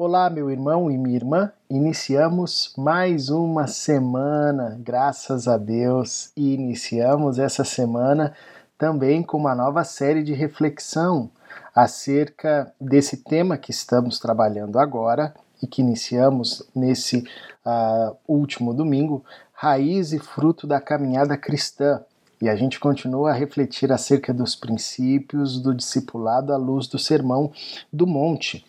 Olá, 0.00 0.30
meu 0.30 0.48
irmão 0.48 0.88
e 0.88 0.96
minha 0.96 1.16
irmã. 1.16 1.52
Iniciamos 1.68 2.72
mais 2.78 3.30
uma 3.30 3.66
semana, 3.66 4.78
graças 4.80 5.48
a 5.48 5.58
Deus, 5.58 6.30
e 6.36 6.54
iniciamos 6.54 7.36
essa 7.36 7.64
semana 7.64 8.32
também 8.78 9.24
com 9.24 9.36
uma 9.36 9.56
nova 9.56 9.82
série 9.82 10.22
de 10.22 10.32
reflexão 10.32 11.28
acerca 11.74 12.72
desse 12.80 13.16
tema 13.16 13.58
que 13.58 13.72
estamos 13.72 14.20
trabalhando 14.20 14.78
agora 14.78 15.34
e 15.60 15.66
que 15.66 15.82
iniciamos 15.82 16.62
nesse 16.72 17.24
uh, 17.66 18.16
último 18.28 18.72
domingo, 18.72 19.24
raiz 19.52 20.12
e 20.12 20.20
fruto 20.20 20.64
da 20.64 20.80
caminhada 20.80 21.36
cristã. 21.36 22.04
E 22.40 22.48
a 22.48 22.54
gente 22.54 22.78
continua 22.78 23.30
a 23.30 23.34
refletir 23.34 23.90
acerca 23.92 24.32
dos 24.32 24.54
princípios 24.54 25.60
do 25.60 25.74
discipulado 25.74 26.52
à 26.52 26.56
luz 26.56 26.86
do 26.86 26.98
Sermão 26.98 27.50
do 27.92 28.06
Monte. 28.06 28.64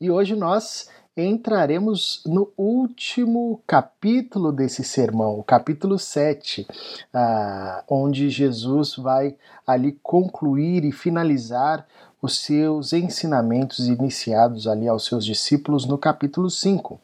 E 0.00 0.10
hoje 0.10 0.34
nós 0.34 0.88
entraremos 1.16 2.22
no 2.26 2.52
último 2.56 3.60
capítulo 3.66 4.52
desse 4.52 4.84
sermão, 4.84 5.38
o 5.38 5.42
capítulo 5.42 5.98
7, 5.98 6.66
ah, 7.12 7.82
onde 7.88 8.28
Jesus 8.28 8.96
vai 8.96 9.34
ali 9.66 9.98
concluir 10.02 10.84
e 10.84 10.92
finalizar 10.92 11.86
os 12.20 12.40
seus 12.40 12.92
ensinamentos 12.92 13.88
iniciados 13.88 14.66
ali 14.66 14.86
aos 14.88 15.06
seus 15.06 15.24
discípulos 15.24 15.86
no 15.86 15.96
capítulo 15.96 16.50
5. 16.50 17.00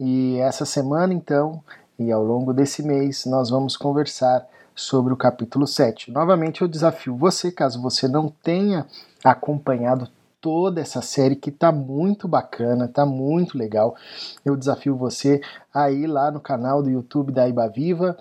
E 0.00 0.36
essa 0.38 0.64
semana, 0.64 1.14
então, 1.14 1.62
e 1.98 2.10
ao 2.10 2.24
longo 2.24 2.52
desse 2.52 2.82
mês, 2.82 3.24
nós 3.24 3.50
vamos 3.50 3.76
conversar 3.76 4.46
sobre 4.78 5.12
o 5.12 5.16
capítulo 5.16 5.66
7. 5.66 6.12
Novamente 6.12 6.62
eu 6.62 6.68
desafio 6.68 7.16
você, 7.16 7.50
caso 7.50 7.82
você 7.82 8.06
não 8.06 8.28
tenha 8.28 8.86
acompanhado 9.24 10.08
toda 10.40 10.80
essa 10.80 11.02
série 11.02 11.34
que 11.34 11.50
tá 11.50 11.72
muito 11.72 12.28
bacana, 12.28 12.86
tá 12.86 13.04
muito 13.04 13.58
legal. 13.58 13.96
Eu 14.44 14.56
desafio 14.56 14.96
você 14.96 15.40
a 15.74 15.90
ir 15.90 16.06
lá 16.06 16.30
no 16.30 16.38
canal 16.38 16.80
do 16.80 16.88
YouTube 16.88 17.32
da 17.32 17.48
Iba 17.48 17.68
Viva 17.68 18.16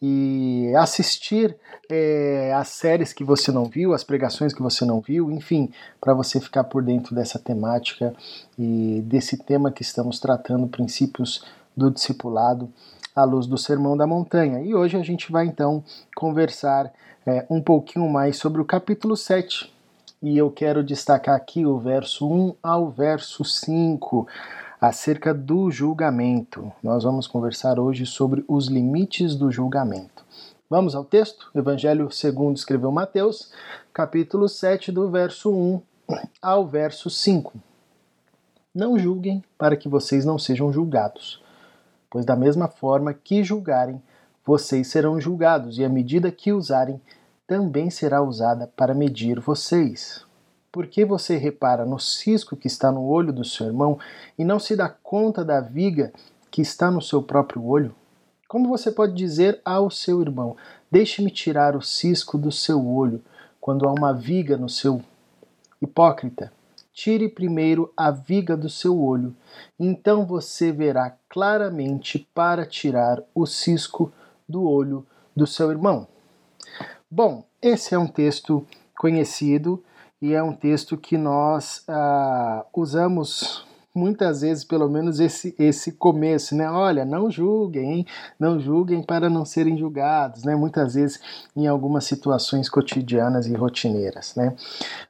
e 0.00 0.72
assistir 0.78 1.54
é, 1.90 2.54
as 2.54 2.68
séries 2.68 3.12
que 3.12 3.22
você 3.22 3.52
não 3.52 3.66
viu, 3.66 3.92
as 3.92 4.02
pregações 4.02 4.54
que 4.54 4.62
você 4.62 4.86
não 4.86 5.00
viu, 5.00 5.30
enfim, 5.30 5.70
para 6.00 6.14
você 6.14 6.40
ficar 6.40 6.64
por 6.64 6.82
dentro 6.82 7.14
dessa 7.14 7.38
temática 7.38 8.14
e 8.58 9.02
desse 9.04 9.36
tema 9.36 9.70
que 9.70 9.82
estamos 9.82 10.18
tratando, 10.18 10.68
princípios 10.68 11.44
do 11.76 11.90
discipulado 11.90 12.72
à 13.18 13.24
luz 13.24 13.48
do 13.48 13.58
Sermão 13.58 13.96
da 13.96 14.06
Montanha. 14.06 14.60
E 14.60 14.74
hoje 14.76 14.96
a 14.96 15.02
gente 15.02 15.32
vai 15.32 15.44
então 15.44 15.82
conversar 16.14 16.92
é, 17.26 17.44
um 17.50 17.60
pouquinho 17.60 18.08
mais 18.08 18.36
sobre 18.36 18.60
o 18.60 18.64
capítulo 18.64 19.16
7. 19.16 19.72
E 20.22 20.38
eu 20.38 20.50
quero 20.52 20.84
destacar 20.84 21.34
aqui 21.34 21.66
o 21.66 21.78
verso 21.78 22.30
1 22.30 22.54
ao 22.62 22.90
verso 22.90 23.44
5, 23.44 24.26
acerca 24.80 25.34
do 25.34 25.68
julgamento. 25.68 26.70
Nós 26.80 27.02
vamos 27.02 27.26
conversar 27.26 27.80
hoje 27.80 28.06
sobre 28.06 28.44
os 28.46 28.68
limites 28.68 29.34
do 29.34 29.50
julgamento. 29.50 30.24
Vamos 30.70 30.94
ao 30.94 31.04
texto? 31.04 31.50
Evangelho 31.56 32.12
segundo 32.12 32.56
escreveu 32.56 32.92
Mateus, 32.92 33.50
capítulo 33.92 34.48
7, 34.48 34.92
do 34.92 35.10
verso 35.10 35.50
1 35.52 35.82
ao 36.40 36.68
verso 36.68 37.10
5. 37.10 37.52
Não 38.72 38.96
julguem 38.96 39.42
para 39.56 39.76
que 39.76 39.88
vocês 39.88 40.24
não 40.24 40.38
sejam 40.38 40.72
julgados 40.72 41.42
pois 42.10 42.24
da 42.24 42.36
mesma 42.36 42.68
forma 42.68 43.12
que 43.12 43.42
julgarem, 43.44 44.02
vocês 44.44 44.88
serão 44.88 45.20
julgados, 45.20 45.78
e 45.78 45.84
a 45.84 45.88
medida 45.88 46.30
que 46.30 46.52
usarem 46.52 47.00
também 47.46 47.90
será 47.90 48.22
usada 48.22 48.66
para 48.76 48.94
medir 48.94 49.40
vocês. 49.40 50.24
Por 50.70 50.86
que 50.86 51.04
você 51.04 51.36
repara 51.36 51.84
no 51.86 51.98
cisco 51.98 52.56
que 52.56 52.66
está 52.66 52.92
no 52.92 53.04
olho 53.04 53.32
do 53.32 53.44
seu 53.44 53.66
irmão 53.66 53.98
e 54.38 54.44
não 54.44 54.58
se 54.58 54.76
dá 54.76 54.88
conta 54.88 55.44
da 55.44 55.60
viga 55.60 56.12
que 56.50 56.60
está 56.60 56.90
no 56.90 57.00
seu 57.00 57.22
próprio 57.22 57.64
olho? 57.64 57.94
Como 58.46 58.68
você 58.68 58.90
pode 58.90 59.14
dizer 59.14 59.60
ao 59.64 59.90
seu 59.90 60.20
irmão: 60.22 60.56
Deixe-me 60.90 61.30
tirar 61.30 61.74
o 61.76 61.82
cisco 61.82 62.38
do 62.38 62.52
seu 62.52 62.86
olho, 62.86 63.22
quando 63.60 63.86
há 63.86 63.92
uma 63.92 64.12
viga 64.12 64.56
no 64.56 64.68
seu? 64.68 65.02
Hipócrita, 65.80 66.52
tire 66.92 67.28
primeiro 67.28 67.92
a 67.96 68.10
viga 68.10 68.56
do 68.56 68.68
seu 68.68 69.00
olho, 69.00 69.36
então 69.78 70.26
você 70.26 70.72
verá 70.72 71.16
claramente 71.28 72.28
para 72.34 72.64
tirar 72.64 73.22
o 73.34 73.46
cisco 73.46 74.12
do 74.48 74.68
olho 74.68 75.06
do 75.36 75.46
seu 75.46 75.70
irmão. 75.70 76.08
Bom, 77.10 77.44
esse 77.60 77.94
é 77.94 77.98
um 77.98 78.06
texto 78.06 78.66
conhecido 78.96 79.82
e 80.20 80.32
é 80.34 80.42
um 80.42 80.52
texto 80.52 80.96
que 80.96 81.16
nós 81.16 81.84
ah, 81.86 82.64
usamos 82.74 83.67
muitas 83.94 84.42
vezes, 84.42 84.64
pelo 84.64 84.88
menos, 84.88 85.20
esse, 85.20 85.54
esse 85.58 85.92
começo, 85.92 86.54
né? 86.54 86.70
Olha, 86.70 87.04
não 87.04 87.30
julguem, 87.30 87.92
hein? 87.92 88.06
não 88.38 88.60
julguem 88.60 89.02
para 89.02 89.28
não 89.28 89.44
serem 89.44 89.76
julgados, 89.76 90.44
né? 90.44 90.54
Muitas 90.54 90.94
vezes 90.94 91.20
em 91.56 91.66
algumas 91.66 92.04
situações 92.04 92.68
cotidianas 92.68 93.46
e 93.46 93.54
rotineiras, 93.54 94.34
né? 94.36 94.54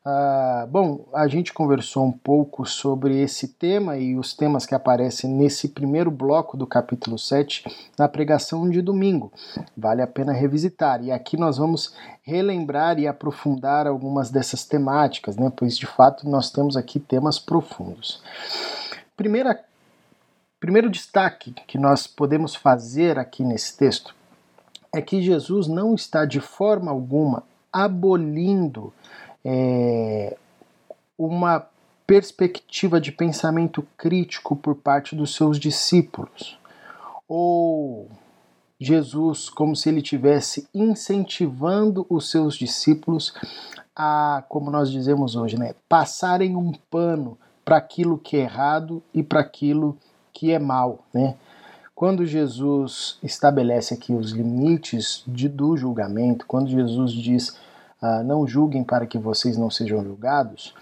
Ah, 0.04 0.66
bom, 0.70 1.06
a 1.12 1.28
gente 1.28 1.52
conversou 1.52 2.04
um 2.06 2.12
pouco 2.12 2.64
sobre 2.64 3.20
esse 3.20 3.48
tema 3.48 3.96
e 3.98 4.16
os 4.16 4.34
temas 4.34 4.64
que 4.64 4.74
aparecem 4.74 5.30
nesse 5.30 5.68
primeiro 5.68 6.10
bloco 6.10 6.56
do 6.56 6.66
capítulo 6.66 7.18
7 7.18 7.64
na 7.98 8.08
pregação 8.08 8.68
de 8.68 8.80
domingo. 8.80 9.32
Vale 9.76 10.02
a 10.02 10.06
pena 10.06 10.32
revisitar. 10.32 11.02
E 11.02 11.12
aqui 11.12 11.36
nós 11.36 11.58
vamos 11.58 11.94
relembrar 12.28 12.98
e 12.98 13.08
aprofundar 13.08 13.86
algumas 13.86 14.30
dessas 14.30 14.62
temáticas, 14.62 15.36
né? 15.36 15.50
Pois 15.56 15.78
de 15.78 15.86
fato 15.86 16.28
nós 16.28 16.50
temos 16.50 16.76
aqui 16.76 17.00
temas 17.00 17.38
profundos. 17.38 18.22
Primeira, 19.16 19.58
primeiro 20.60 20.90
destaque 20.90 21.54
que 21.66 21.78
nós 21.78 22.06
podemos 22.06 22.54
fazer 22.54 23.18
aqui 23.18 23.42
nesse 23.42 23.74
texto 23.78 24.14
é 24.94 25.00
que 25.00 25.22
Jesus 25.22 25.66
não 25.66 25.94
está 25.94 26.26
de 26.26 26.38
forma 26.38 26.90
alguma 26.90 27.42
abolindo 27.72 28.92
é, 29.42 30.36
uma 31.16 31.66
perspectiva 32.06 33.00
de 33.00 33.10
pensamento 33.10 33.86
crítico 33.96 34.54
por 34.54 34.74
parte 34.74 35.16
dos 35.16 35.34
seus 35.34 35.58
discípulos, 35.58 36.58
ou 37.26 38.10
Jesus 38.80 39.48
como 39.48 39.74
se 39.74 39.88
ele 39.88 40.00
tivesse 40.00 40.68
incentivando 40.72 42.06
os 42.08 42.30
seus 42.30 42.56
discípulos 42.56 43.34
a, 43.94 44.44
como 44.48 44.70
nós 44.70 44.90
dizemos 44.90 45.34
hoje, 45.34 45.58
né, 45.58 45.74
passarem 45.88 46.54
um 46.54 46.72
pano 46.90 47.36
para 47.64 47.76
aquilo 47.76 48.16
que 48.16 48.36
é 48.36 48.40
errado 48.40 49.02
e 49.12 49.22
para 49.22 49.40
aquilo 49.40 49.98
que 50.32 50.52
é 50.52 50.58
mal, 50.58 51.04
né? 51.12 51.34
Quando 51.94 52.24
Jesus 52.24 53.18
estabelece 53.24 53.92
aqui 53.92 54.12
os 54.12 54.30
limites 54.30 55.24
de, 55.26 55.48
do 55.48 55.76
julgamento, 55.76 56.46
quando 56.46 56.70
Jesus 56.70 57.10
diz 57.10 57.58
ah, 58.00 58.22
não 58.22 58.46
julguem 58.46 58.84
para 58.84 59.06
que 59.06 59.18
vocês 59.18 59.56
não 59.56 59.70
sejam 59.70 60.04
julgados, 60.04 60.74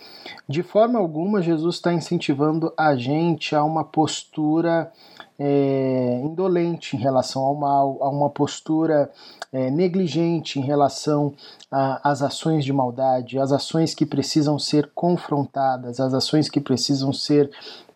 de 0.49 0.63
forma 0.63 0.99
alguma 0.99 1.41
Jesus 1.41 1.77
está 1.77 1.93
incentivando 1.93 2.73
a 2.77 2.95
gente 2.95 3.55
a 3.55 3.65
uma 3.65 3.85
postura 3.85 4.93
é, 5.39 6.21
indolente 6.23 6.97
em 6.97 6.99
relação 6.99 7.43
ao 7.43 7.55
mal, 7.55 7.99
a 8.01 8.09
uma 8.09 8.31
postura 8.31 9.11
é, 9.53 9.71
negligente 9.71 10.59
em 10.59 10.63
relação 10.63 11.35
às 11.71 12.23
ações 12.23 12.65
de 12.65 12.73
maldade, 12.73 13.39
às 13.39 13.53
ações 13.53 13.95
que 13.95 14.07
precisam 14.07 14.59
ser 14.59 14.91
confrontadas, 14.95 16.01
às 16.01 16.15
ações 16.15 16.49
que 16.49 16.61
precisam 16.61 17.13
ser 17.13 17.51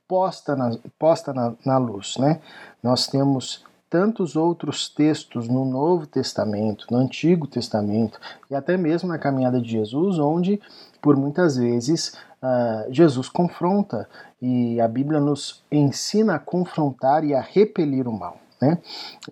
posta 0.06 0.56
na, 0.56 0.76
posta 0.98 1.32
na, 1.32 1.52
na 1.64 1.78
luz. 1.78 2.16
Né? 2.18 2.40
Nós 2.82 3.06
temos 3.06 3.64
tantos 3.90 4.36
outros 4.36 4.88
textos 4.88 5.48
no 5.48 5.64
Novo 5.64 6.06
Testamento, 6.06 6.86
no 6.90 6.98
Antigo 6.98 7.48
Testamento 7.48 8.20
e 8.48 8.54
até 8.54 8.76
mesmo 8.76 9.08
na 9.08 9.18
caminhada 9.18 9.60
de 9.60 9.68
Jesus, 9.68 10.18
onde 10.20 10.60
por 11.02 11.16
muitas 11.16 11.56
vezes 11.56 12.14
uh, 12.40 12.90
Jesus 12.92 13.28
confronta 13.28 14.08
e 14.40 14.80
a 14.80 14.86
Bíblia 14.86 15.18
nos 15.18 15.64
ensina 15.70 16.36
a 16.36 16.38
confrontar 16.38 17.24
e 17.24 17.34
a 17.34 17.40
repelir 17.40 18.06
o 18.06 18.12
mal. 18.12 18.38
Né? 18.60 18.78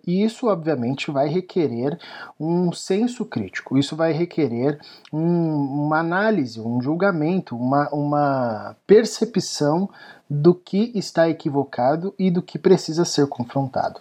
E 0.07 0.25
isso, 0.25 0.47
obviamente, 0.47 1.11
vai 1.11 1.29
requerer 1.29 1.99
um 2.41 2.73
senso 2.73 3.27
crítico, 3.27 3.77
isso 3.77 3.95
vai 3.95 4.13
requerer 4.13 4.81
um, 5.13 5.85
uma 5.87 5.99
análise, 5.99 6.59
um 6.61 6.81
julgamento, 6.81 7.55
uma, 7.55 7.89
uma 7.91 8.77
percepção 8.87 9.89
do 10.29 10.55
que 10.55 10.93
está 10.95 11.29
equivocado 11.29 12.15
e 12.19 12.31
do 12.31 12.43
que 12.43 12.59
precisa 12.59 13.05
ser 13.05 13.27
confrontado. 13.27 14.01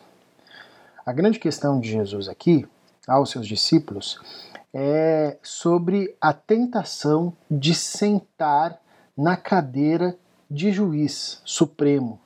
A 1.08 1.14
grande 1.14 1.40
questão 1.40 1.80
de 1.80 1.90
Jesus 1.90 2.28
aqui, 2.28 2.68
aos 3.08 3.30
seus 3.30 3.48
discípulos, 3.48 4.20
é 4.74 5.38
sobre 5.42 6.14
a 6.20 6.34
tentação 6.34 7.32
de 7.50 7.74
sentar 7.74 8.78
na 9.18 9.38
cadeira 9.38 10.18
de 10.52 10.70
juiz 10.70 11.42
supremo, 11.46 12.20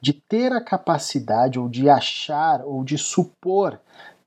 de 0.00 0.12
ter 0.12 0.52
a 0.52 0.60
capacidade, 0.60 1.60
ou 1.60 1.68
de 1.68 1.88
achar, 1.88 2.60
ou 2.64 2.82
de 2.82 2.98
supor 2.98 3.78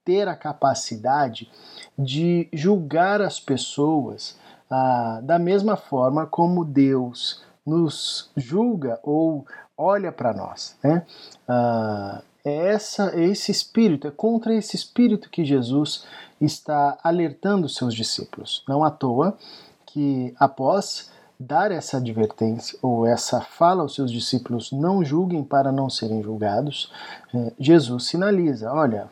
ter 0.05 0.25
a 0.25 0.37
capacidade 0.37 1.51
de 1.99 2.47
julgar 2.53 3.21
as 3.21 3.41
pessoas 3.41 4.39
ah, 4.69 5.19
da 5.21 5.37
mesma 5.37 5.75
forma 5.75 6.25
como 6.25 6.63
Deus 6.63 7.43
nos 7.65 8.31
julga 8.37 9.01
ou 9.03 9.45
olha 9.77 10.13
para 10.13 10.33
nós. 10.33 10.77
Né? 10.81 11.05
Ah, 11.45 12.21
é 12.43 12.67
essa, 12.67 13.11
é 13.15 13.23
esse 13.23 13.51
espírito, 13.51 14.07
é 14.07 14.11
contra 14.11 14.53
esse 14.53 14.75
espírito 14.75 15.29
que 15.29 15.45
Jesus 15.45 16.05
está 16.39 16.97
alertando 17.03 17.69
seus 17.69 17.93
discípulos. 17.93 18.63
Não 18.67 18.83
à 18.83 18.89
toa 18.89 19.37
que 19.85 20.33
após 20.39 21.09
dar 21.39 21.71
essa 21.71 21.97
advertência 21.97 22.77
ou 22.81 23.05
essa 23.05 23.41
fala 23.41 23.81
aos 23.81 23.95
seus 23.95 24.11
discípulos, 24.11 24.71
não 24.71 25.03
julguem 25.03 25.43
para 25.43 25.71
não 25.71 25.89
serem 25.89 26.21
julgados, 26.21 26.91
é, 27.33 27.51
Jesus 27.59 28.05
sinaliza, 28.05 28.71
olha, 28.71 29.09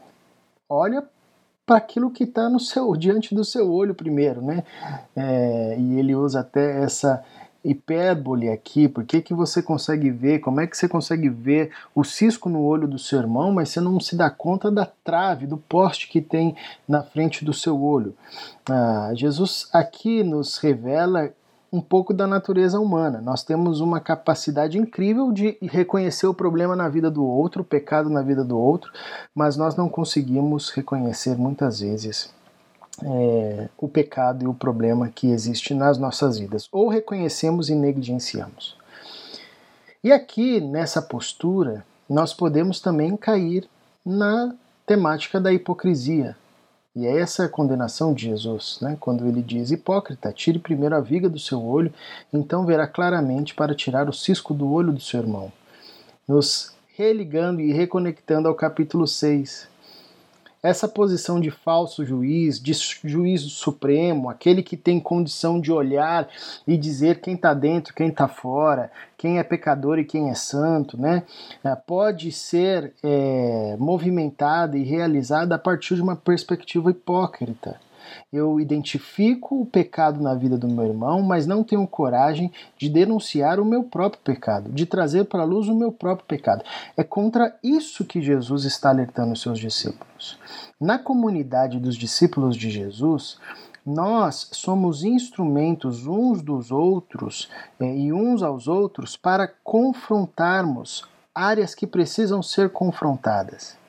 olha 0.70 1.04
para 1.66 1.78
aquilo 1.78 2.12
que 2.12 2.24
está 2.24 2.50
no 2.50 2.60
seu 2.60 2.96
diante 2.96 3.34
do 3.36 3.44
seu 3.44 3.72
olho 3.72 3.94
primeiro, 3.94 4.42
né? 4.42 4.64
É, 5.16 5.76
e 5.78 6.00
ele 6.00 6.16
usa 6.16 6.40
até 6.40 6.84
essa 6.84 7.24
hipérbole 7.64 8.50
aqui, 8.50 8.88
porque 8.88 9.22
que 9.22 9.34
você 9.34 9.62
consegue 9.62 10.10
ver, 10.10 10.40
como 10.40 10.62
é 10.62 10.68
que 10.68 10.78
você 10.78 10.88
consegue 10.88 11.30
ver 11.30 11.72
o 11.94 12.04
cisco 12.04 12.50
no 12.50 12.62
olho 12.62 12.88
do 12.88 12.98
seu 12.98 13.20
irmão, 13.20 13.52
mas 13.52 13.70
você 13.70 13.82
não 13.82 14.00
se 14.00 14.16
dá 14.16 14.30
conta 14.30 14.72
da 14.72 14.86
trave, 14.86 15.46
do 15.46 15.58
poste 15.58 16.08
que 16.08 16.22
tem 16.22 16.56
na 16.88 17.04
frente 17.04 17.44
do 17.44 17.54
seu 17.54 17.82
olho. 17.82 18.16
Ah, 18.70 19.12
Jesus 19.14 19.68
aqui 19.74 20.24
nos 20.24 20.58
revela 20.58 21.32
um 21.72 21.82
pouco 21.82 22.14
da 22.14 22.26
natureza 22.26 22.80
humana. 22.80 23.22
Nós 23.22 23.44
temos 23.44 23.80
uma 23.80 24.00
capacidade 24.00 24.78
incrível 24.78 25.32
de 25.32 25.58
reconhecer 25.62 26.26
o 26.26 26.34
problema 26.34 26.76
na 26.76 26.90
vida 26.90 27.12
do 27.12 27.24
outro, 27.24 27.62
o 27.62 27.66
pecado 27.66 28.10
na 28.10 28.22
vida 28.22 28.44
do 28.44 28.58
outro, 28.58 28.92
mas 29.36 29.56
nós 29.56 29.76
não 29.76 29.88
conseguimos 29.88 30.72
reconhecer 30.72 31.38
muitas 31.38 31.82
vezes 31.82 32.34
é, 33.04 33.70
o 33.78 33.88
pecado 33.88 34.44
e 34.44 34.48
o 34.48 34.54
problema 34.54 35.10
que 35.10 35.32
existe 35.32 35.74
nas 35.74 35.98
nossas 35.98 36.38
vidas. 36.38 36.68
Ou 36.72 36.88
reconhecemos 36.88 37.70
e 37.70 37.76
negligenciamos. 37.76 38.78
E 40.04 40.12
aqui, 40.12 40.62
nessa 40.62 41.02
postura, 41.02 41.86
nós 42.10 42.34
podemos 42.34 42.80
também 42.80 43.16
cair 43.18 43.68
na 44.06 44.56
temática 44.86 45.40
da 45.40 45.54
hipocrisia, 45.54 46.36
e 46.96 47.06
é 47.06 47.20
essa 47.20 47.46
a 47.46 47.50
condenação 47.50 48.14
de 48.14 48.24
Jesus, 48.24 48.80
né? 48.82 48.98
quando 49.00 49.28
ele 49.28 49.42
diz: 49.42 49.72
Hipócrita, 49.72 50.34
tire 50.34 50.58
primeiro 50.58 50.96
a 50.96 51.00
viga 51.00 51.30
do 51.30 51.40
seu 51.40 51.64
olho, 51.64 51.94
então 52.34 52.66
verá 52.66 52.88
claramente 52.88 53.54
para 53.54 53.76
tirar 53.76 54.10
o 54.10 54.14
cisco 54.14 54.54
do 54.54 54.70
olho 54.72 54.92
do 54.92 55.00
seu 55.00 55.20
irmão. 55.20 55.52
Nos 56.28 56.74
religando 56.96 57.62
e 57.62 57.72
reconectando 57.72 58.48
ao 58.48 58.56
capítulo 58.56 59.08
6, 59.08 59.68
essa 60.62 60.88
posição 60.88 61.40
de 61.40 61.50
falso 61.50 62.06
juiz, 62.06 62.60
de 62.60 62.74
juízo 63.04 63.50
supremo, 63.50 64.30
aquele 64.30 64.62
que 64.62 64.76
tem 64.76 65.00
condição 65.00 65.60
de 65.60 65.72
olhar 65.72 66.28
e 66.68 66.78
dizer 66.78 67.22
quem 67.22 67.36
está 67.36 67.54
dentro, 67.54 67.94
quem 67.94 68.10
está 68.10 68.28
fora, 68.28 68.92
quem 69.18 69.40
é 69.40 69.44
pecador 69.44 70.00
e 70.00 70.06
quem 70.06 70.30
é 70.30 70.36
santo, 70.36 71.00
né? 71.00 71.24
É, 71.64 71.74
pode 71.76 72.32
ser 72.32 72.94
é, 73.02 73.76
movimentada 73.80 74.78
e 74.78 74.84
realizada 74.84 75.56
a 75.56 75.60
partir 75.60 75.96
de 75.96 76.02
uma 76.02 76.16
perspectiva 76.16 76.92
hipócrita. 76.92 77.80
Eu 78.32 78.60
identifico 78.60 79.62
o 79.62 79.66
pecado 79.66 80.22
na 80.22 80.36
vida 80.36 80.58
do 80.58 80.68
meu 80.68 80.86
irmão, 80.86 81.22
mas 81.22 81.48
não 81.48 81.64
tenho 81.64 81.88
coragem 81.88 82.52
de 82.78 82.90
denunciar 82.90 83.60
o 83.60 83.66
meu 83.66 83.84
próprio 83.84 84.22
pecado, 84.22 84.72
de 84.72 84.86
trazer 84.86 85.26
para 85.26 85.42
a 85.42 85.46
luz 85.46 85.68
o 85.68 85.76
meu 85.76 85.92
próprio 85.92 86.28
pecado. 86.28 86.64
É 86.96 87.04
contra 87.04 87.56
isso 87.64 88.06
que 88.06 88.22
Jesus 88.22 88.66
está 88.66 88.90
alertando 88.90 89.34
os 89.34 89.42
seus 89.42 89.60
discípulos. 89.60 90.38
Na 90.80 90.98
comunidade 90.98 91.80
dos 91.80 91.96
discípulos 91.96 92.56
de 92.56 92.70
Jesus, 92.70 93.38
nós 93.86 94.50
somos 94.52 95.04
instrumentos 95.04 96.06
uns 96.06 96.42
dos 96.42 96.72
outros 96.72 97.50
é, 97.80 97.96
e 97.96 98.14
uns 98.14 98.44
aos 98.44 98.68
outros 98.68 99.18
para 99.18 99.48
confrontarmos 99.64 101.08
áreas 101.34 101.74
que 101.74 101.88
precisam 101.88 102.44
ser 102.44 102.70
confrontadas 102.70 103.80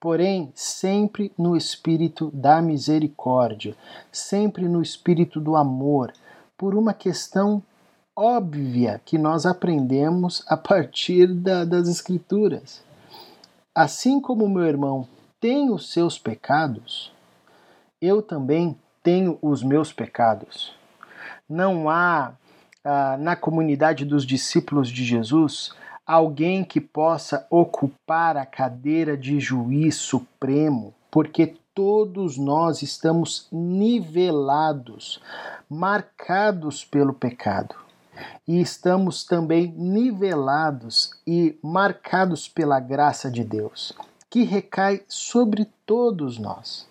porém 0.00 0.52
sempre 0.54 1.32
no 1.38 1.56
espírito 1.56 2.30
da 2.32 2.60
misericórdia, 2.60 3.76
sempre 4.12 4.68
no 4.68 4.82
espírito 4.82 5.40
do 5.40 5.56
amor, 5.56 6.12
por 6.56 6.74
uma 6.74 6.94
questão 6.94 7.62
óbvia 8.14 9.00
que 9.04 9.18
nós 9.18 9.44
aprendemos 9.44 10.42
a 10.48 10.56
partir 10.56 11.26
da, 11.26 11.64
das 11.64 11.88
Escrituras. 11.88 12.82
Assim 13.74 14.20
como 14.20 14.48
meu 14.48 14.64
irmão 14.64 15.06
tem 15.38 15.70
os 15.70 15.92
seus 15.92 16.18
pecados, 16.18 17.12
eu 18.00 18.22
também 18.22 18.76
tenho 19.02 19.38
os 19.42 19.62
meus 19.62 19.92
pecados. 19.92 20.74
Não 21.48 21.88
há 21.90 22.32
ah, 22.82 23.16
na 23.18 23.36
comunidade 23.36 24.04
dos 24.04 24.24
discípulos 24.24 24.88
de 24.88 25.04
Jesus 25.04 25.74
alguém 26.06 26.62
que 26.62 26.80
possa 26.80 27.46
ocupar 27.50 28.36
a 28.36 28.46
cadeira 28.46 29.16
de 29.16 29.40
juiz 29.40 29.96
supremo, 29.96 30.94
porque 31.10 31.56
todos 31.74 32.38
nós 32.38 32.80
estamos 32.80 33.48
nivelados, 33.50 35.20
marcados 35.68 36.84
pelo 36.84 37.12
pecado. 37.12 37.74
E 38.48 38.60
estamos 38.60 39.24
também 39.24 39.74
nivelados 39.76 41.10
e 41.26 41.58
marcados 41.62 42.48
pela 42.48 42.80
graça 42.80 43.30
de 43.30 43.44
Deus, 43.44 43.92
que 44.30 44.42
recai 44.42 45.02
sobre 45.08 45.66
todos 45.84 46.38
nós. 46.38 46.88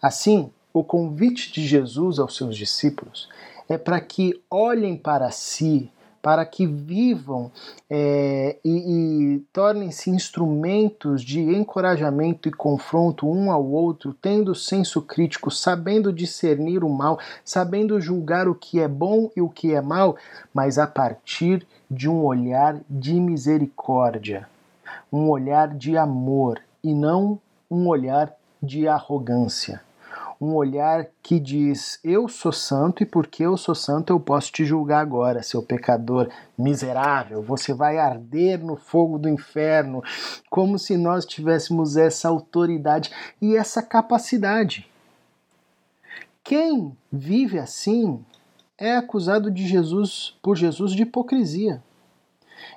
Assim, 0.00 0.50
o 0.72 0.82
convite 0.82 1.52
de 1.52 1.66
Jesus 1.66 2.18
aos 2.18 2.36
seus 2.36 2.56
discípulos 2.56 3.28
é 3.68 3.76
para 3.76 4.00
que 4.00 4.40
olhem 4.48 4.96
para 4.96 5.30
si 5.30 5.90
para 6.22 6.44
que 6.44 6.66
vivam 6.66 7.50
é, 7.88 8.56
e, 8.64 9.34
e 9.34 9.38
tornem-se 9.52 10.10
instrumentos 10.10 11.22
de 11.22 11.40
encorajamento 11.40 12.48
e 12.48 12.52
confronto 12.52 13.28
um 13.28 13.50
ao 13.50 13.64
outro, 13.64 14.14
tendo 14.14 14.54
senso 14.54 15.00
crítico, 15.02 15.50
sabendo 15.50 16.12
discernir 16.12 16.84
o 16.84 16.88
mal, 16.88 17.18
sabendo 17.44 18.00
julgar 18.00 18.48
o 18.48 18.54
que 18.54 18.80
é 18.80 18.88
bom 18.88 19.30
e 19.34 19.40
o 19.40 19.48
que 19.48 19.74
é 19.74 19.80
mal, 19.80 20.16
mas 20.52 20.78
a 20.78 20.86
partir 20.86 21.66
de 21.90 22.08
um 22.08 22.24
olhar 22.24 22.78
de 22.88 23.14
misericórdia, 23.14 24.48
um 25.12 25.28
olhar 25.28 25.68
de 25.68 25.96
amor 25.96 26.60
e 26.84 26.94
não 26.94 27.38
um 27.70 27.88
olhar 27.88 28.32
de 28.62 28.86
arrogância 28.86 29.80
um 30.40 30.54
olhar 30.54 31.06
que 31.22 31.38
diz: 31.38 32.00
Eu 32.02 32.26
sou 32.28 32.52
santo 32.52 33.02
e 33.02 33.06
porque 33.06 33.44
eu 33.44 33.56
sou 33.56 33.74
santo 33.74 34.12
eu 34.12 34.18
posso 34.18 34.50
te 34.50 34.64
julgar 34.64 35.00
agora, 35.00 35.42
seu 35.42 35.62
pecador 35.62 36.30
miserável. 36.56 37.42
Você 37.42 37.74
vai 37.74 37.98
arder 37.98 38.58
no 38.58 38.76
fogo 38.76 39.18
do 39.18 39.28
inferno, 39.28 40.02
como 40.48 40.78
se 40.78 40.96
nós 40.96 41.26
tivéssemos 41.26 41.96
essa 41.96 42.28
autoridade 42.28 43.10
e 43.40 43.54
essa 43.54 43.82
capacidade. 43.82 44.88
Quem 46.42 46.96
vive 47.12 47.58
assim 47.58 48.24
é 48.78 48.96
acusado 48.96 49.50
de 49.50 49.66
Jesus 49.66 50.34
por 50.42 50.56
Jesus 50.56 50.92
de 50.92 51.02
hipocrisia. 51.02 51.82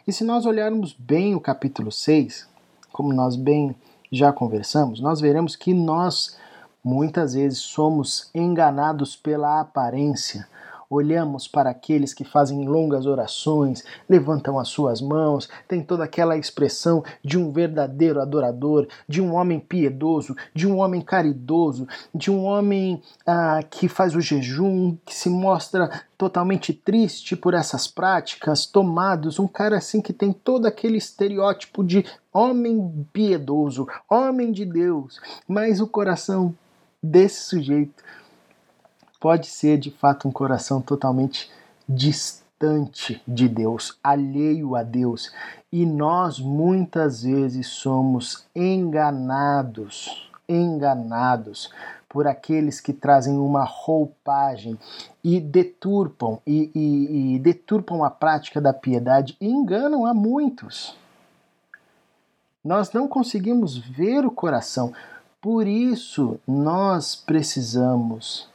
E 0.06 0.12
se 0.12 0.26
nós 0.26 0.46
olharmos 0.46 0.94
bem 0.94 1.34
o 1.34 1.40
capítulo 1.40 1.92
6, 1.92 2.48
como 2.92 3.14
nós 3.14 3.38
bem 3.38 3.74
já 4.12 4.32
conversamos, 4.32 5.00
nós 5.00 5.20
veremos 5.20 5.56
que 5.56 5.74
nós 5.74 6.38
Muitas 6.84 7.34
vezes 7.34 7.60
somos 7.60 8.30
enganados 8.36 9.16
pela 9.16 9.62
aparência. 9.62 10.46
Olhamos 10.90 11.48
para 11.48 11.70
aqueles 11.70 12.14
que 12.14 12.26
fazem 12.26 12.68
longas 12.68 13.06
orações, 13.06 13.86
levantam 14.08 14.60
as 14.60 14.68
suas 14.68 15.00
mãos, 15.00 15.50
tem 15.66 15.82
toda 15.82 16.04
aquela 16.04 16.38
expressão 16.38 17.02
de 17.24 17.38
um 17.38 17.54
verdadeiro 17.54 18.20
adorador, 18.22 18.86
de 19.08 19.22
um 19.22 19.34
homem 19.34 19.62
piedoso, 19.62 20.36
de 20.54 20.68
um 20.68 20.80
homem 20.80 21.00
caridoso, 21.00 21.88
de 22.14 22.30
um 22.30 22.44
homem 22.44 23.02
ah, 23.26 23.64
que 23.68 23.88
faz 23.88 24.14
o 24.14 24.20
jejum, 24.20 24.98
que 25.06 25.16
se 25.16 25.30
mostra 25.30 25.90
totalmente 26.18 26.74
triste 26.74 27.34
por 27.34 27.54
essas 27.54 27.88
práticas, 27.88 28.66
tomados, 28.66 29.40
um 29.40 29.48
cara 29.48 29.78
assim 29.78 30.02
que 30.02 30.12
tem 30.12 30.34
todo 30.34 30.66
aquele 30.66 30.98
estereótipo 30.98 31.82
de 31.82 32.06
homem 32.32 33.08
piedoso, 33.14 33.88
homem 34.10 34.52
de 34.52 34.66
Deus, 34.66 35.22
mas 35.48 35.80
o 35.80 35.88
coração 35.88 36.54
desse 37.04 37.42
sujeito 37.42 38.02
pode 39.20 39.48
ser 39.48 39.78
de 39.78 39.92
fato 39.92 40.28
um 40.28 40.32
coração 40.32 40.82
totalmente 40.82 41.52
distante 41.88 43.22
de 43.28 43.50
Deus, 43.50 44.00
alheio 44.02 44.76
a 44.76 44.84
Deus. 44.84 45.32
E 45.72 45.86
nós 45.86 46.40
muitas 46.40 47.24
vezes 47.24 47.68
somos 47.68 48.46
enganados, 48.56 50.32
enganados 50.48 51.70
por 52.08 52.28
aqueles 52.28 52.80
que 52.80 52.94
trazem 52.94 53.38
uma 53.38 53.64
roupagem 53.64 54.78
e 55.24 55.40
deturpam 55.40 56.40
e, 56.46 56.70
e, 56.76 57.36
e 57.36 57.40
deturpam 57.40 58.04
a 58.04 58.12
prática 58.12 58.62
da 58.62 58.72
piedade 58.72 59.36
e 59.42 59.48
enganam 59.48 60.06
a 60.06 60.14
muitos. 60.14 60.96
Nós 62.64 62.94
não 62.94 63.08
conseguimos 63.08 63.78
ver 63.78 64.26
o 64.26 64.32
coração. 64.32 64.94
Por 65.44 65.68
isso, 65.68 66.40
nós 66.48 67.18
precisamos 67.18 68.48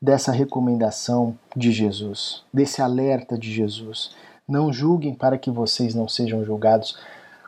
dessa 0.00 0.32
recomendação 0.32 1.38
de 1.54 1.70
Jesus, 1.70 2.42
desse 2.50 2.80
alerta 2.80 3.36
de 3.36 3.52
Jesus. 3.52 4.12
Não 4.48 4.72
julguem 4.72 5.14
para 5.14 5.36
que 5.36 5.50
vocês 5.50 5.94
não 5.94 6.08
sejam 6.08 6.42
julgados 6.42 6.98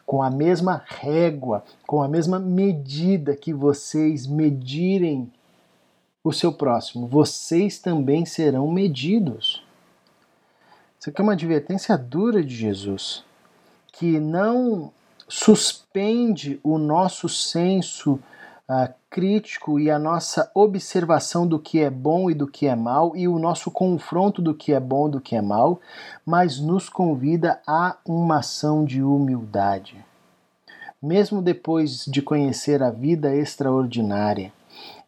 com 0.05 0.23
a 0.23 0.29
mesma 0.29 0.83
régua, 0.85 1.65
com 1.87 2.03
a 2.03 2.09
mesma 2.09 2.39
medida 2.39 3.35
que 3.35 3.51
vocês 3.51 4.27
medirem 4.27 5.33
o 6.23 6.31
seu 6.31 6.53
próximo, 6.53 7.07
vocês 7.07 7.79
também 7.79 8.27
serão 8.27 8.71
medidos. 8.71 9.65
Isso 11.01 11.09
aqui 11.09 11.23
é 11.23 11.25
uma 11.25 11.33
advertência 11.33 11.97
dura 11.97 12.45
de 12.45 12.55
Jesus, 12.55 13.25
que 13.95 14.21
não 14.21 14.93
suspende 15.27 16.61
o 16.63 16.77
nosso 16.77 17.27
senso 17.27 18.21
uh, 18.69 18.93
crítico 19.09 19.79
e 19.79 19.91
a 19.91 19.99
nossa 19.99 20.51
observação 20.55 21.47
do 21.47 21.59
que 21.59 21.81
é 21.81 21.91
bom 21.91 22.31
e 22.31 22.35
do 22.35 22.47
que 22.47 22.67
é 22.67 22.75
mal 22.75 23.17
e 23.17 23.27
o 23.27 23.39
nosso 23.39 23.71
confronto 23.71 24.43
do 24.43 24.55
que 24.55 24.73
é 24.73 24.81
bom 24.81 25.09
e 25.09 25.13
do 25.13 25.21
que 25.21 25.37
é 25.37 25.43
mal, 25.43 25.81
mas 26.25 26.59
nos 26.61 26.89
convida 26.89 27.61
a 27.67 27.97
uma 28.05 28.39
ação 28.39 28.85
de 28.85 29.03
humildade. 29.03 30.05
Mesmo 31.03 31.43
depois 31.43 32.05
de 32.07 32.23
conhecer 32.23 32.83
a 32.83 32.91
vida 32.91 33.35
extraordinária, 33.35 34.53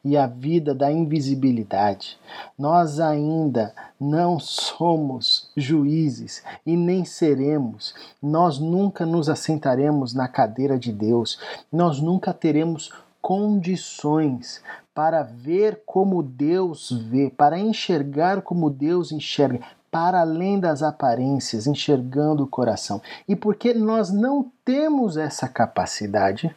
e 0.04 0.16
a 0.16 0.26
vida 0.26 0.74
da 0.74 0.90
invisibilidade. 0.90 2.18
Nós 2.58 3.00
ainda 3.00 3.74
não 4.00 4.38
somos 4.38 5.50
juízes 5.56 6.42
e 6.64 6.76
nem 6.76 7.04
seremos. 7.04 7.94
Nós 8.22 8.58
nunca 8.58 9.04
nos 9.04 9.28
assentaremos 9.28 10.14
na 10.14 10.28
cadeira 10.28 10.78
de 10.78 10.92
Deus. 10.92 11.38
Nós 11.70 12.00
nunca 12.00 12.32
teremos 12.32 12.92
condições 13.20 14.62
para 14.94 15.22
ver 15.22 15.82
como 15.86 16.22
Deus 16.22 16.90
vê, 16.90 17.30
para 17.30 17.58
enxergar 17.58 18.42
como 18.42 18.70
Deus 18.70 19.12
enxerga, 19.12 19.60
para 19.90 20.20
além 20.20 20.58
das 20.58 20.82
aparências, 20.82 21.66
enxergando 21.66 22.44
o 22.44 22.48
coração. 22.48 23.00
E 23.26 23.34
porque 23.34 23.72
nós 23.72 24.10
não 24.10 24.50
temos 24.64 25.16
essa 25.16 25.48
capacidade, 25.48 26.54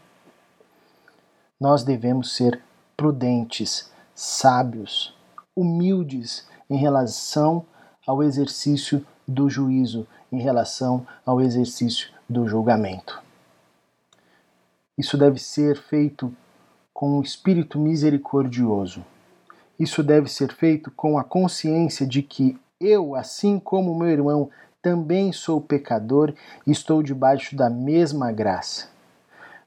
nós 1.60 1.84
devemos 1.84 2.36
ser 2.36 2.62
prudentes, 2.98 3.89
sábios, 4.15 5.15
humildes 5.56 6.48
em 6.70 6.77
relação 6.77 7.65
ao 8.06 8.24
exercício 8.24 9.06
do 9.27 9.50
juízo, 9.50 10.08
em 10.32 10.39
relação 10.39 11.06
ao 11.25 11.39
exercício 11.39 12.10
do 12.27 12.48
julgamento. 12.48 13.22
Isso 14.98 15.18
deve 15.18 15.39
ser 15.39 15.77
feito 15.77 16.34
com 17.01 17.17
um 17.17 17.22
espírito 17.24 17.79
misericordioso. 17.79 19.03
Isso 19.79 20.03
deve 20.03 20.29
ser 20.29 20.53
feito 20.53 20.91
com 20.91 21.17
a 21.17 21.24
consciência 21.24 22.05
de 22.05 22.22
que 22.22 22.55
eu, 22.79 23.15
assim 23.15 23.58
como 23.58 23.98
meu 23.98 24.08
irmão, 24.08 24.51
também 24.84 25.31
sou 25.31 25.60
pecador 25.60 26.31
e 26.65 26.70
estou 26.70 27.01
debaixo 27.01 27.55
da 27.55 27.72
mesma 27.72 28.31
graça. 28.31 28.88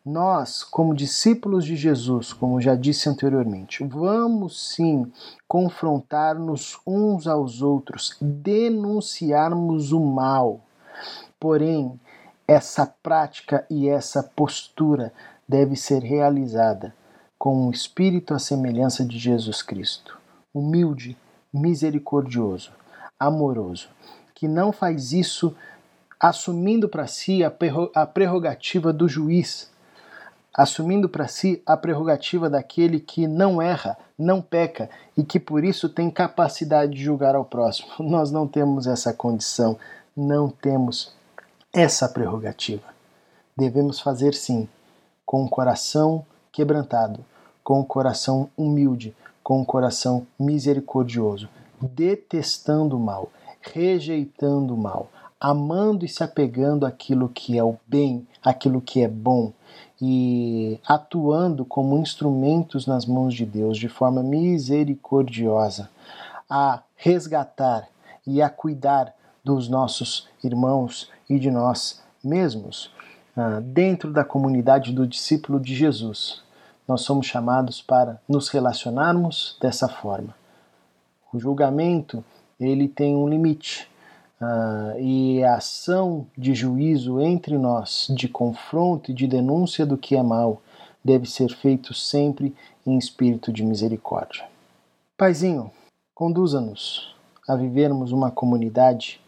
Nós, 0.06 0.62
como 0.62 0.94
discípulos 0.94 1.64
de 1.64 1.74
Jesus, 1.74 2.32
como 2.32 2.60
já 2.60 2.76
disse 2.76 3.08
anteriormente, 3.08 3.82
vamos 3.82 4.72
sim 4.72 5.10
confrontar-nos 5.48 6.78
uns 6.86 7.26
aos 7.26 7.62
outros, 7.62 8.16
denunciarmos 8.20 9.90
o 9.90 9.98
mal. 9.98 10.60
Porém, 11.40 11.98
essa 12.46 12.86
prática 12.86 13.66
e 13.68 13.88
essa 13.88 14.22
postura 14.22 15.12
deve 15.48 15.74
ser 15.74 16.00
realizada 16.00 16.94
com 17.44 17.66
um 17.66 17.70
espírito 17.70 18.32
à 18.32 18.38
semelhança 18.38 19.04
de 19.04 19.18
Jesus 19.18 19.60
Cristo, 19.60 20.16
humilde, 20.54 21.14
misericordioso, 21.52 22.72
amoroso, 23.20 23.90
que 24.34 24.48
não 24.48 24.72
faz 24.72 25.12
isso 25.12 25.54
assumindo 26.18 26.88
para 26.88 27.06
si 27.06 27.42
a 27.44 28.06
prerrogativa 28.06 28.94
do 28.94 29.06
juiz, 29.06 29.70
assumindo 30.54 31.06
para 31.06 31.28
si 31.28 31.62
a 31.66 31.76
prerrogativa 31.76 32.48
daquele 32.48 32.98
que 32.98 33.26
não 33.26 33.60
erra, 33.60 33.98
não 34.18 34.40
peca 34.40 34.88
e 35.14 35.22
que 35.22 35.38
por 35.38 35.64
isso 35.64 35.86
tem 35.90 36.10
capacidade 36.10 36.92
de 36.92 37.04
julgar 37.04 37.34
ao 37.34 37.44
próximo. 37.44 37.88
Nós 38.00 38.30
não 38.30 38.48
temos 38.48 38.86
essa 38.86 39.12
condição, 39.12 39.78
não 40.16 40.48
temos 40.48 41.12
essa 41.74 42.08
prerrogativa. 42.08 42.88
Devemos 43.54 44.00
fazer 44.00 44.32
sim, 44.32 44.66
com 45.26 45.44
o 45.44 45.50
coração 45.50 46.24
quebrantado, 46.50 47.22
com 47.64 47.80
o 47.80 47.84
coração 47.84 48.50
humilde, 48.56 49.16
com 49.42 49.62
o 49.62 49.64
coração 49.64 50.26
misericordioso, 50.38 51.48
detestando 51.80 52.96
o 52.96 53.00
mal, 53.00 53.30
rejeitando 53.62 54.74
o 54.74 54.78
mal, 54.78 55.08
amando 55.40 56.04
e 56.04 56.08
se 56.08 56.22
apegando 56.22 56.86
àquilo 56.86 57.28
que 57.28 57.58
é 57.58 57.64
o 57.64 57.76
bem, 57.86 58.26
àquilo 58.42 58.80
que 58.80 59.00
é 59.00 59.08
bom 59.08 59.52
e 60.00 60.78
atuando 60.86 61.64
como 61.64 61.98
instrumentos 61.98 62.86
nas 62.86 63.06
mãos 63.06 63.34
de 63.34 63.46
Deus 63.46 63.78
de 63.78 63.88
forma 63.88 64.22
misericordiosa 64.22 65.88
a 66.48 66.82
resgatar 66.96 67.88
e 68.26 68.42
a 68.42 68.50
cuidar 68.50 69.14
dos 69.42 69.68
nossos 69.68 70.28
irmãos 70.42 71.10
e 71.28 71.38
de 71.38 71.50
nós 71.50 72.02
mesmos 72.22 72.90
ah, 73.36 73.60
dentro 73.60 74.12
da 74.12 74.24
comunidade 74.24 74.92
do 74.92 75.06
discípulo 75.06 75.58
de 75.58 75.74
Jesus 75.74 76.43
nós 76.86 77.02
somos 77.02 77.26
chamados 77.26 77.80
para 77.80 78.20
nos 78.28 78.48
relacionarmos 78.48 79.56
dessa 79.60 79.88
forma. 79.88 80.34
O 81.32 81.38
julgamento 81.38 82.24
ele 82.60 82.86
tem 82.86 83.16
um 83.16 83.28
limite 83.28 83.88
uh, 84.40 84.98
e 85.00 85.42
a 85.42 85.56
ação 85.56 86.26
de 86.36 86.54
juízo 86.54 87.20
entre 87.20 87.58
nós, 87.58 88.06
de 88.10 88.28
confronto 88.28 89.10
e 89.10 89.14
de 89.14 89.26
denúncia 89.26 89.84
do 89.84 89.96
que 89.96 90.14
é 90.14 90.22
mal, 90.22 90.62
deve 91.04 91.28
ser 91.28 91.50
feito 91.50 91.92
sempre 91.92 92.54
em 92.86 92.96
espírito 92.96 93.52
de 93.52 93.62
misericórdia. 93.62 94.44
Paizinho, 95.16 95.70
conduza-nos 96.14 97.14
a 97.48 97.56
vivermos 97.56 98.12
uma 98.12 98.30
comunidade 98.30 99.20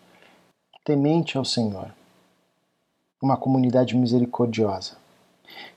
temente 0.84 1.36
ao 1.36 1.44
Senhor, 1.44 1.92
uma 3.22 3.36
comunidade 3.36 3.96
misericordiosa, 3.96 4.96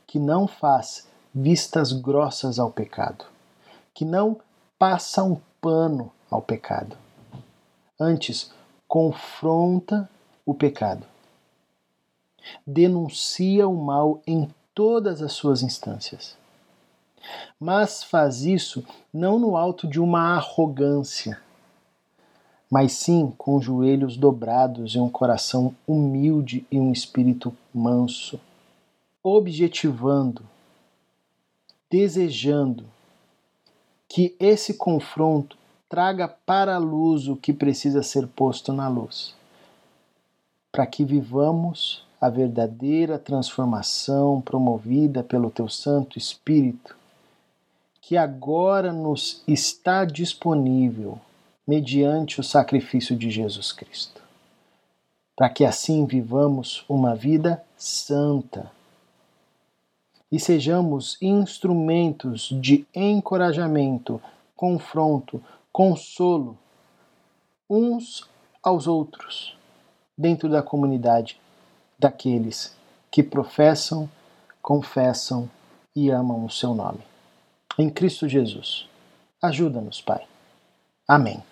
que 0.05 0.19
não 0.19 0.47
faz 0.47 1.07
vistas 1.33 1.91
grossas 1.91 2.59
ao 2.59 2.71
pecado, 2.71 3.25
que 3.93 4.03
não 4.03 4.37
passa 4.77 5.23
um 5.23 5.37
pano 5.61 6.11
ao 6.29 6.41
pecado. 6.41 6.97
Antes, 7.99 8.51
confronta 8.87 10.09
o 10.45 10.53
pecado. 10.53 11.05
Denuncia 12.65 13.67
o 13.67 13.75
mal 13.75 14.21
em 14.25 14.49
todas 14.73 15.21
as 15.21 15.33
suas 15.33 15.61
instâncias. 15.61 16.37
Mas 17.59 18.03
faz 18.03 18.43
isso 18.43 18.83
não 19.13 19.37
no 19.37 19.57
alto 19.57 19.87
de 19.87 19.99
uma 19.99 20.35
arrogância, 20.35 21.39
mas 22.71 22.93
sim 22.93 23.33
com 23.37 23.61
joelhos 23.61 24.15
dobrados 24.15 24.95
e 24.95 24.99
um 24.99 25.09
coração 25.09 25.75
humilde 25.85 26.65
e 26.71 26.79
um 26.79 26.91
espírito 26.91 27.53
manso, 27.73 28.39
objetivando 29.21 30.43
desejando 31.89 32.85
que 34.07 34.35
esse 34.39 34.75
confronto 34.75 35.57
traga 35.87 36.27
para 36.27 36.75
a 36.75 36.79
luz 36.79 37.27
o 37.27 37.35
que 37.35 37.51
precisa 37.51 38.03
ser 38.03 38.27
posto 38.27 38.71
na 38.71 38.87
luz, 38.87 39.33
para 40.71 40.85
que 40.85 41.03
vivamos 41.03 42.05
a 42.21 42.29
verdadeira 42.29 43.17
transformação 43.17 44.41
promovida 44.41 45.23
pelo 45.23 45.49
Teu 45.49 45.69
Santo 45.69 46.17
Espírito, 46.17 46.95
que 48.01 48.17
agora 48.17 48.91
nos 48.91 49.43
está 49.47 50.05
disponível 50.05 51.19
mediante 51.67 52.39
o 52.39 52.43
sacrifício 52.43 53.15
de 53.15 53.29
Jesus 53.29 53.71
Cristo, 53.71 54.21
para 55.35 55.49
que 55.49 55.63
assim 55.63 56.05
vivamos 56.05 56.83
uma 56.89 57.15
vida 57.15 57.63
santa 57.77 58.71
e 60.31 60.39
sejamos 60.39 61.17
instrumentos 61.21 62.49
de 62.61 62.85
encorajamento, 62.93 64.21
confronto, 64.55 65.41
consolo 65.71 66.57
uns 67.69 68.27
aos 68.61 68.87
outros 68.87 69.55
dentro 70.17 70.49
da 70.49 70.61
comunidade 70.61 71.39
daqueles 71.97 72.75
que 73.11 73.23
professam, 73.23 74.09
confessam 74.61 75.49
e 75.95 76.09
amam 76.09 76.45
o 76.45 76.49
seu 76.49 76.73
nome. 76.73 76.99
Em 77.77 77.89
Cristo 77.89 78.27
Jesus. 78.27 78.87
Ajuda-nos, 79.41 80.01
Pai. 80.01 80.25
Amém. 81.07 81.48